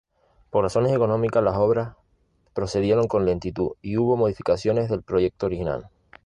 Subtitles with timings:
[0.49, 1.95] Por razones económicas las obras
[2.55, 5.89] procedieron con lentitud y hubo modificaciones del proyecto original.